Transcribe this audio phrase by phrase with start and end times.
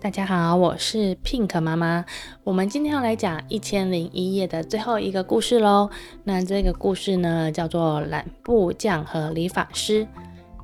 [0.00, 2.04] 大家好，我是 Pink 妈妈。
[2.42, 5.88] 我们今天要来讲《一千零一夜》的最后一个故事喽。
[6.24, 10.04] 那这个故事呢，叫做《懒布匠和理发师》。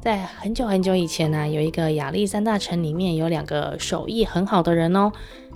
[0.02, 5.12] 在很久很久以前呢，有一个亚历山大城里面有两个手艺很好的人哦。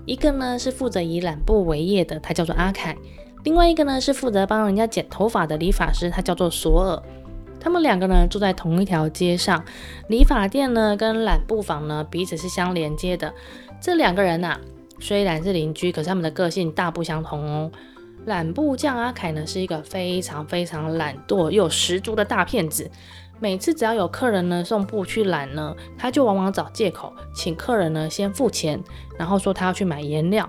[0.06, 2.94] 一个呢是负责以染布为业的，他叫做阿凯；
[3.44, 7.02] 另外一个呢是负责帮人家剪头发的理发师，他叫做索尔。
[7.60, 9.62] 他们两个呢住在同一条街上，
[10.08, 13.32] 理发店呢跟染布坊呢彼此是相连接的。
[13.80, 14.60] 这两个人呐、啊，
[14.98, 17.70] 虽然是邻居，可是他们的个性大不相同哦。
[18.26, 22.90] 染布匠阿凯呢，是一个非常非常懒惰又十足的大骗子。
[23.40, 28.80] 每次只要有客人呢送布去染呢，他就往往找借口请客人呢先付钱，
[29.18, 30.48] 然后说他要去买颜料。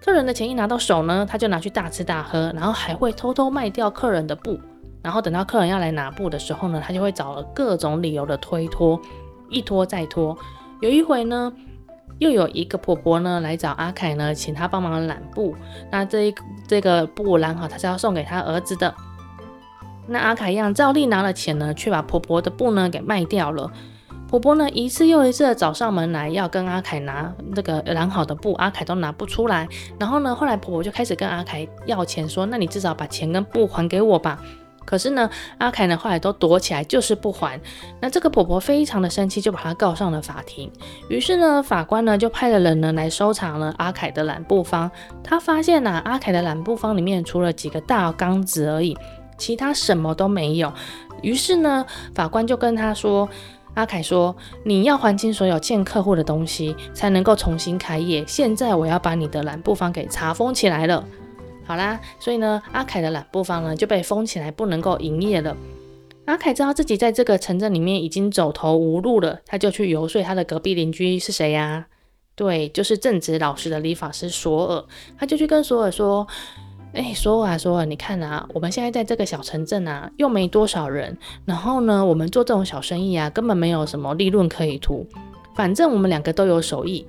[0.00, 4.58] 客人的钱一拿到手呢，他就拿去大吃大喝，然后还会偷偷卖掉客人的布。
[5.02, 9.00] 然后等到客人要来拿布的时候呢，他就会找了各种理由的推脱，
[9.50, 10.38] 一拖再拖。
[10.80, 11.52] 有一回呢。
[12.18, 15.56] 又有一个婆婆呢来找阿凯呢，请他帮忙染布。
[15.90, 16.34] 那这一
[16.68, 18.94] 这个布染好，他是要送给他儿子的。
[20.06, 23.70] 那阿凯一样照例拿了钱呢，却把婆婆的布呢给卖掉了。
[24.28, 29.68] 婆婆呢一次又一次的找上门来，要跟阿凯拿那个染好的布，阿凯都拿不出来。
[30.00, 34.40] 然后呢，后来婆婆就开始跟阿凯要钱，说：“那你至少把钱跟布还给我吧。”
[34.84, 37.60] 可是呢，阿凯呢后来都躲起来，就是不还。
[38.00, 40.72] 那这个婆婆非常的生气，就把她告上了法庭。
[41.08, 44.90] 于是呢，法官呢就派了人呢来搜查了阿凯的染布坊。
[45.22, 48.96] 他发现呢，阿凯的染布坊里面除了几个大缸子而已，
[49.42, 50.72] 其他什么都没有。
[51.20, 53.28] 于是呢，法官就跟他说
[53.74, 58.24] ：“阿凯说，你要还清所有欠客户的东西，才能够重新开业。
[58.24, 61.04] 现在我要把你的染布坊给查封起来了。”
[61.66, 65.56] 好啦，所以呢，阿凯的染布坊呢就被封起来，不能够营业了。
[66.26, 71.86] 阿凯知道自己在这个城镇里面已经走投无路了，他就去游说他的隔壁邻居是谁呀？
[72.36, 74.84] 对，就是正直老实的理发师索尔。
[75.18, 76.26] 他就去跟索尔说
[76.92, 81.16] ：“哎，索尔啊，索尔，你看啊，我们现在在这个小城镇啊，又没多少人，
[81.46, 85.06] 然后呢，我们做这种小生意啊，根本没有什么利润可以图。
[85.54, 87.06] 反正我们两个都有手艺。”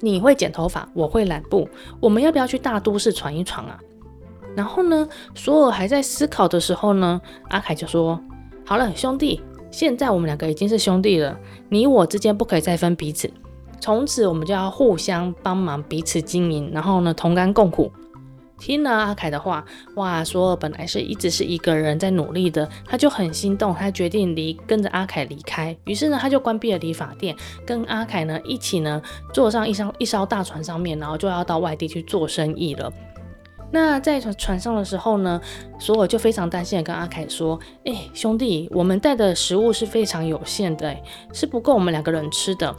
[0.00, 1.66] 你会剪头发，我会染布，
[1.98, 3.78] 我们要不要去大都市闯一闯啊？
[4.54, 8.20] 然后呢，索尔还在思考的时候呢，阿凯就说
[8.66, 9.40] ：“好了，兄弟，
[9.70, 11.36] 现在我们两个已经是兄弟了，
[11.70, 13.32] 你我之间不可以再分彼此，
[13.80, 17.90] 从此我们就要互相帮忙，彼此经营，然后呢，同甘共苦。”
[18.58, 19.64] 听了阿凯的话，
[19.96, 25.76] 哇，索尔本来是一直是一个人在努力的，他就很心动，他决定离跟着阿凯离开。
[25.84, 32.92] 于是呢，他就关闭了理发店，跟阿凯呢一起呢坐上一艘一艘大船上面，然后就要到外地去做生意了。
[33.70, 35.40] 那在船上的时候呢，
[35.80, 40.96] 索尔就非常担心的跟阿凯说：“哎、兄弟，我们带的食物是非常有限的，
[41.32, 42.72] 是不够我们两个人吃的。”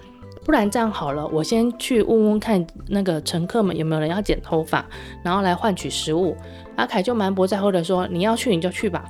[0.45, 4.85] 不然这样好了，我先去问问看那个乘客们有没有人要剪头发，
[5.23, 6.37] 然后来换取食物。
[6.75, 9.03] 阿凯就蛮不在乎的说：“你要去你就去吧。”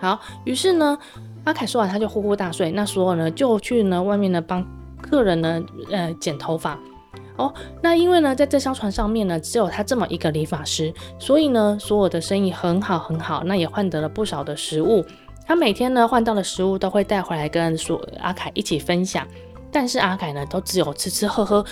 [0.00, 0.96] 好，于是呢，
[1.42, 2.70] 阿凯说完他就呼呼大睡。
[2.70, 4.64] 那索尔呢就去呢外面呢帮
[5.00, 6.78] 客人呢呃剪头发。
[7.36, 15.04] 哦，那因为呢在这艘船上面呢只有他这么一个理发师，所以呢索尔的生意很好很好，那也换得了不少的食物。
[15.44, 19.26] 他每天呢换到的食物都会带回来跟索阿凯一起分享。
[19.72, 21.64] 但是阿凯呢，都只有吃吃喝喝，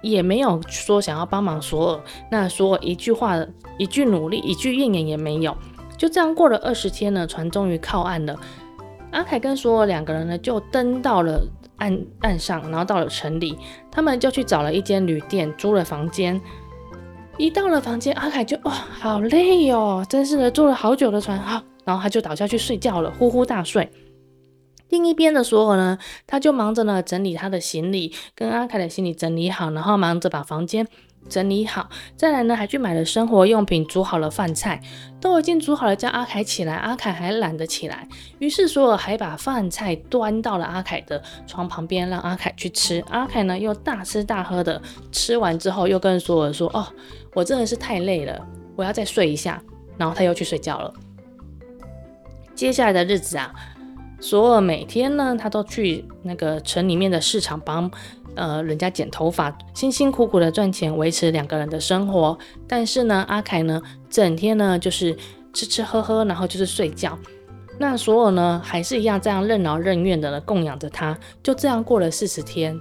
[0.00, 2.00] 也没有说想要帮忙索尔。
[2.30, 3.36] 那索尔一句话、
[3.76, 5.56] 一句努力、一句怨言也没有。
[5.98, 8.38] 就这样过了二十天呢，船终于靠岸了。
[9.10, 11.40] 阿凯跟索尔两个人呢，就登到了
[11.76, 13.58] 岸岸上，然后到了城里，
[13.90, 16.40] 他们就去找了一间旅店，租了房间。
[17.36, 23.90] 一到了房间，阿凯就哇，好累哦，真是的，坐了好久的船，好，然后他就倒下去睡觉了，呼呼大睡。
[24.94, 30.86] 另一边的索尔呢，他就忙着呢整理他的行李，跟阿凯的行李整理好，然后忙着把房间
[31.28, 34.80] 整理好，再来呢还去买了生活用品，煮好了饭菜，
[35.20, 38.06] 都已经煮好了，叫阿凯起来，阿凯还懒得起来，
[38.38, 43.02] 于是索尔还把饭菜端到了阿凯的床旁边，让阿凯去吃。
[43.08, 44.80] 阿凯呢又大吃大喝的
[45.10, 46.86] 吃完之后，又跟索尔说：“哦，
[47.34, 48.46] 我真的是太累了，
[48.76, 49.60] 我要再睡一下。”
[49.98, 50.94] 然后他又去睡觉了。
[52.54, 53.52] 接下来的日子啊。
[54.24, 57.90] 索尔每天呢，他都去那个城里面的市场帮
[58.34, 62.38] 呃人家剪头发，辛辛苦苦的赚钱，维持两个人的生活。
[62.66, 65.14] 但是呢，阿凯呢，整天呢就是
[65.52, 67.18] 吃吃喝喝，然后就是睡觉。
[67.78, 71.18] 那索尔呢，还是一样这样任劳任怨的呢供养着他。
[71.42, 72.80] 就这样过了四十天，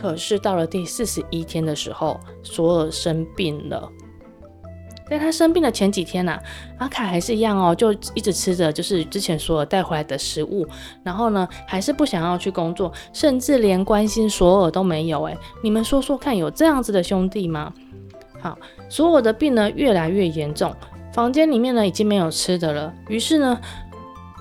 [0.00, 3.86] 可是到了第四十一天的时候，索尔生病了。
[5.08, 6.42] 在他生病的前几天呐、啊，
[6.78, 10.66] 阿凯还是一样哦，就一直吃着就是之前索尔带回来的食物，
[11.02, 15.22] 然后呢，还是不想要去工作，甚至连关心索尔都没有。
[15.24, 17.72] 诶，你们说说看，有这样子的兄弟吗？
[18.40, 18.58] 好，
[18.88, 20.74] 索尔的病呢越来越严重，
[21.12, 23.58] 房间里面呢已经没有吃的了，于是呢，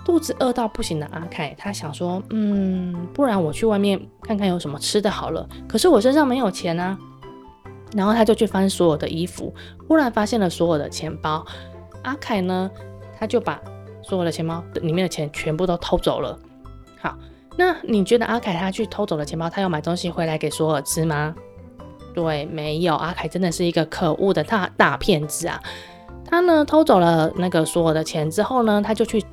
[0.06, 5.48] 肚子饿到不行的阿凯，他想说，嗯，不然我去外面看看有什么吃的好了。
[5.68, 6.98] 可是我身上没有钱啊。
[7.94, 9.54] 然后他就去翻所有的衣服，
[9.88, 11.46] 忽然发现了所有的钱包。
[12.04, 12.70] 阿凯呢，
[13.20, 13.62] 他就把
[14.02, 16.38] 所有的钱包里面的钱全部都偷走了。
[17.02, 17.18] 好，
[17.58, 21.36] 那你觉得阿凯他去偷走了钱包，他要买东西回来给索尔吃吗？
[22.14, 22.96] 对，没有。
[22.96, 25.62] 阿凯真的是一个可恶的大大骗子啊！
[26.26, 29.24] 他呢偷走了那个索尔的钱之后呢，他就去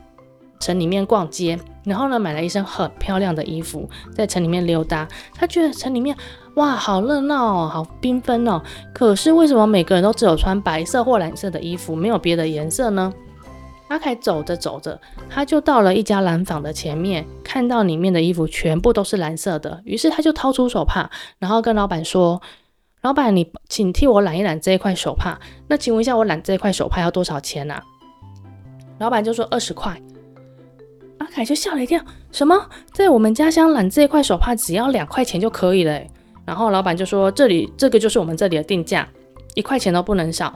[0.61, 5.07] 城里面逛街，然后呢买了一身很漂亮的衣服，在城里面溜达。
[5.35, 6.17] 他觉得城里面。
[6.55, 8.63] 哇，好热闹哦，好缤纷哦！
[8.93, 13.13] 可是为什么每个人都只有穿白色或蓝色的衣服，没有别的颜色呢？
[13.89, 14.99] 阿凯走着走着，
[15.29, 22.41] 他就到了一家染坊的前面，看到里面的衣服全部都是蓝色的，于是他就掏出手帕，然后跟老板说
[23.03, 25.39] ：“老板，你请替我染一染这一块手帕。
[25.69, 27.83] 那请问一下，我染这一块手帕要多少钱啊？”
[28.99, 30.01] 老板就说：“二十块。”
[31.19, 32.69] 阿凯就吓了一跳：“什么？
[32.93, 36.01] 在我们家乡染这一块手帕只要两块钱就可以了？”
[36.45, 39.09] 然后老板就说：“这里这个就是我们这里的定价，
[39.55, 40.55] 一块钱都不能少。”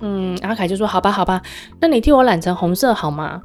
[0.00, 1.40] 嗯，阿凯就说：“好吧，好吧，
[1.80, 3.42] 那你替我染成红色好吗？”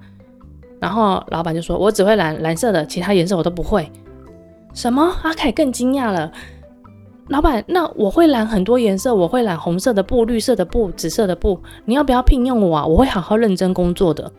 [0.79, 3.91] 然后老板就说：“我只会染蓝色的，其他颜色我都不会。”
[4.73, 5.13] 什么？
[5.23, 6.31] 阿凯更惊讶了。
[7.27, 12.85] 老板，那我会染很多颜色，我会染红色的布、绿色的布、紫色的布，你要不要聘用我啊？
[12.85, 14.31] 我会好好认真工作的。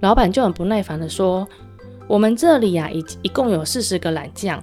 [0.00, 1.46] 老板就很不耐烦的说
[2.06, 4.62] ：“我们这里呀、啊，一一共有四十个染匠。”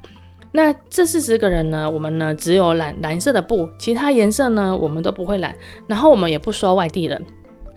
[0.55, 5.53] 那这四十个人呢，我们呢只有染蓝色的布，其他颜色呢我们都不会染，
[5.85, 7.21] 然后我们也不收外地人，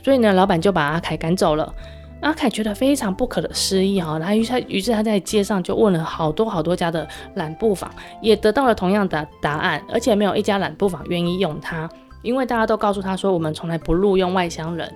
[0.04, 1.74] 所以呢老板就把阿凯赶走了。
[2.20, 7.90] 阿凯觉得非常不可思议哈，然后于是于是他在街上就问了好多好多家的染布坊，
[8.22, 11.90] 也得到了同样的答案，而且没有一家染布坊愿意用他，
[12.22, 14.88] 因为大家都告诉他说我们从来不录用外乡人。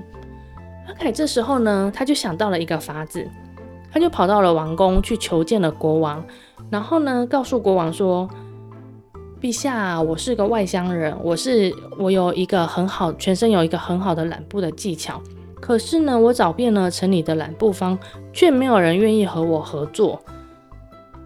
[0.87, 3.27] 阿凯这时候呢他就想到了一个法子，
[3.93, 6.25] 他就跑到了王宫去求见了国王。
[6.71, 8.27] 然后呢，告诉国王说
[9.41, 15.21] ：“陛下，我是个外乡人，我是我有一个很好，全身有一个很好的染布的技巧。
[15.61, 17.99] 可是呢，我找遍了城里的染布坊，
[18.33, 20.23] 却没有人愿意和我合作。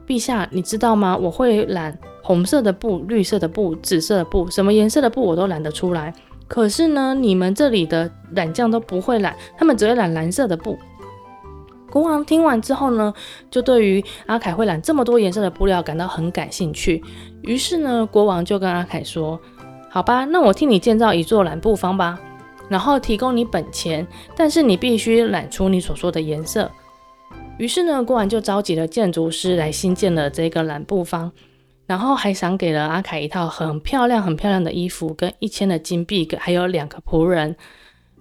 [0.07, 1.17] 陛下，你知道吗？
[1.17, 6.13] 我会染红色的布、绿色的布、紫色的布，什么颜色的布我都染得出来。
[6.49, 10.77] 可是呢，你们这里的染匠都不会染，他们只会染蓝色的布。”
[11.97, 13.15] 国王听完之后呢，
[13.51, 17.03] 就对于阿凯会染这么多颜色的布料感到很感兴趣。
[17.41, 19.41] 于是呢，国王就跟阿凯说
[19.89, 22.21] ：“好吧，那我替你建造一座染布坊吧，
[22.69, 24.07] 然后提供你本钱，
[24.37, 26.71] 但是你必须染出你所说的颜色。”
[27.57, 31.33] 于是呢，国王就召集了建筑师来新建了这个染布坊，
[31.87, 37.57] 然后还赏给了阿凯一套很漂亮、很漂亮的衣服，跟一千的金币，还有两个仆人。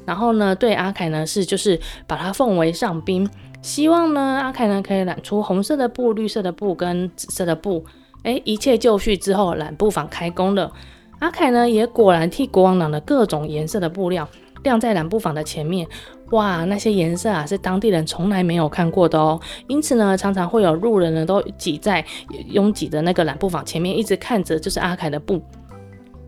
[0.06, 3.30] 然后呢，对阿凯呢是就是把他奉为上宾。
[3.62, 7.84] 希望呢，阿凯呢可以染出红色的布、绿色的布跟紫色的布。
[8.24, 10.72] 诶，一切就绪之后，染布坊开工了。
[11.20, 14.28] 阿凯呢也果然替国王染了各种颜色的布料，
[14.64, 15.88] 晾在染布坊的前面。
[16.32, 19.40] 哇，那些颜色啊是当地人从来没有看过的哦。
[19.68, 22.04] 因此呢，常常会有路人呢都挤在
[22.50, 25.42] 拥挤的那个染布坊前面，一直看着就是阿凯的布。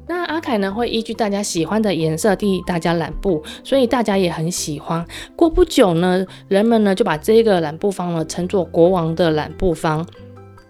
[0.07, 5.05] 那阿凯呢会依据大家喜欢的颜色替大家染布，所以大家也很喜欢。
[5.35, 10.07] 过不久呢，人们呢就把这个染布方呢称作国王的染布方。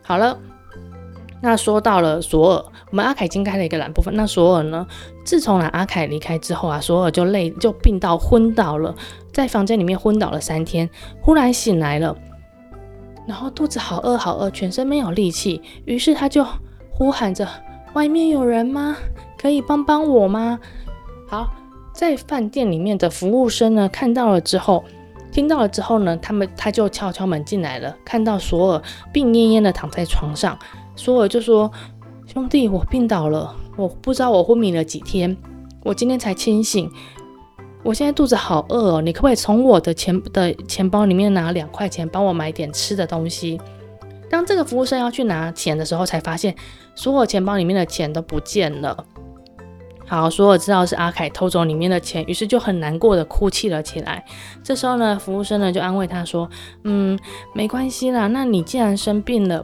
[0.02, 0.40] 好了，
[1.42, 4.12] 那说到了索尔，我们阿凯已经开了一个染布方。
[4.16, 4.88] 那索尔呢，
[5.24, 8.96] 自从呢阿凯离开之后啊，索尔就累就病到昏倒了，
[9.32, 10.90] 在房间里面昏倒了三天，
[11.22, 12.18] 忽然醒来了，
[13.28, 16.44] 然后肚子好饿好饿，全身没有力气，于是他就
[16.90, 17.48] 呼喊着
[17.94, 18.98] ：“外面有人吗？”
[19.48, 20.60] 可以帮帮我吗？
[21.26, 21.50] 好，
[21.94, 24.84] 在饭店里面的服务生呢，看到了之后，
[25.32, 28.82] 听到了之后呢，他们他就敲敲门进来了，看到索尔
[29.14, 30.60] 病恹恹的躺在床上，
[30.98, 31.72] 索尔就说
[32.28, 35.38] ：“兄弟，我病倒了，我不知道我昏迷了几天，
[35.86, 36.92] 我今天才清醒，
[37.84, 43.62] 我现在肚子好饿哦，你可不可以从我的钱的钱包里面拿两块钱，帮我买点吃的东西？”
[44.30, 46.54] 当这个服务生要去拿钱的时候，才发现
[46.96, 49.06] 索尔钱包里面的钱都不见了。
[50.08, 54.24] 好，索尔知道是阿凯偷走里面的钱，于是就很难过的哭泣了起来。
[54.64, 56.50] 这时候呢，服务生呢就安慰他说
[56.86, 57.20] ：“嗯，
[57.54, 59.62] 没关系啦，那你既然生病了，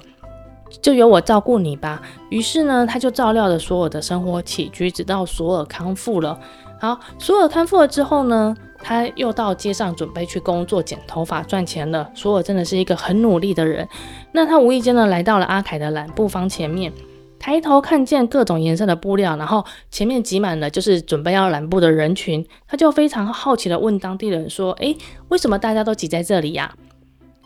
[0.81, 2.01] 就由我照顾你吧。
[2.29, 6.37] 于是呢，他就照料了索尔的生活起居，直到索尔康复了。
[6.81, 12.11] 好，索尔康复了之后呢，他又到街上准备去工作，剪头发赚钱了。
[12.13, 13.87] 索尔真的是一个很努力的人。
[14.33, 16.91] 那他无意间呢，来到了阿凯的染布房前面，
[17.43, 24.95] 抬头看见各种颜色的布料，然后前面挤满了就是准备要染布的人群，他就非常好奇的问当地人说：“诶，
[25.27, 26.73] 为什么大家都挤在这里呀？”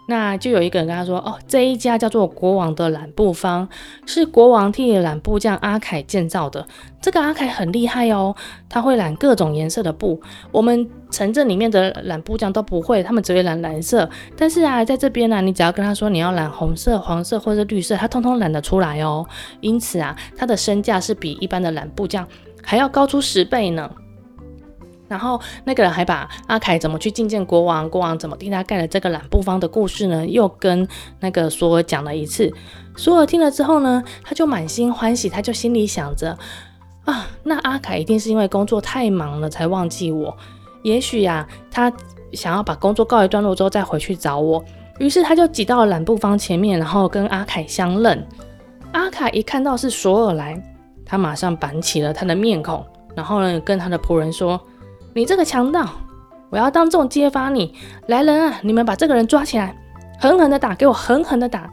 [0.10, 3.68] 那就有一个人跟他说：“哦，这一家叫做国王的染布坊，
[4.06, 6.66] 是国王替染布匠阿凯建造的。
[7.02, 8.34] 这个阿凯很厉害哦，
[8.70, 10.20] 他会染各种颜色的布，
[10.52, 14.10] 我们城镇里面的染布匠都不会，他们只会染蓝色。
[14.38, 19.28] 但是啊，在这边呢、你只要跟他说你要染红色、黄色或者绿色，他通通染得出来哦。
[19.60, 22.26] 因此啊，他的身价是比一般的染布匠
[22.64, 23.92] 还要高出十倍呢。”
[25.08, 30.86] 然后那个人还把阿凯怎么去觐见国王，国王怎么替他盖了这个染布坊的故事呢，又跟
[31.22, 32.52] 那个索尔讲了一次。
[32.98, 36.38] 索尔听了之后呢，他就满心欢喜，他就心里想着
[37.06, 40.36] 啊，那阿凯一定是因为工作太忙了才忘记我。
[40.84, 41.92] 也许呀，他
[42.34, 44.64] 想要把工作告一段落之后再回去找我。
[45.00, 48.28] 于是他就挤到了染布坊前面，然后跟阿凯相认。
[48.92, 50.62] 阿凯一看到是索尔来，
[51.06, 52.84] 他马上板起了他的面孔，
[53.16, 54.60] 然后呢，跟他的仆人说。
[55.18, 55.90] 你这个强盗，
[56.52, 57.74] 我要当众揭发你！
[58.06, 59.76] 来人啊，你们把这个人抓起来，
[60.20, 61.68] 狠狠的打，给我狠狠的打！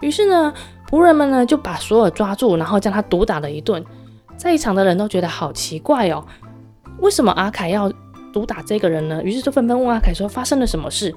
[0.00, 0.50] 于是呢，
[0.88, 3.84] 仆人们呢就把索尔抓住，然后将他毒打了一顿。
[4.38, 6.24] 在场的人都觉得好奇怪哦，
[7.00, 7.92] 为什么阿凯要
[8.32, 9.22] 毒打这个人呢？
[9.22, 11.14] 于是就纷纷问阿凯说，发生了什么事？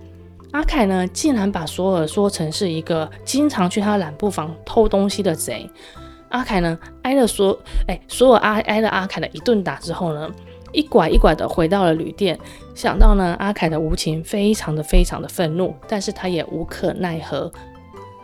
[0.51, 5.69] 阿凯呢竟然把索尔说成是一个经常去他的染布房偷东西的贼。
[6.27, 10.29] 阿凯呢挨了索，哎，索尔挨挨了阿凯的一顿打之后呢，
[10.71, 12.37] 一拐一拐的回到了旅店，
[12.75, 17.51] 想到呢，阿凯的无情，非常的非常的愤怒，但是他也无可奈何。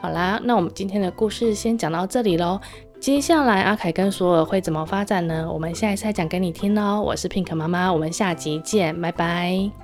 [0.02, 2.60] 好啦，那我们今天的故事先讲到这里喽。
[3.00, 5.50] 接下来阿凯跟索尔会怎么发展呢？
[5.52, 7.02] 我们下一次再讲给你听哦。
[7.02, 9.83] 我是 Pink 妈妈，我们下集见，拜拜。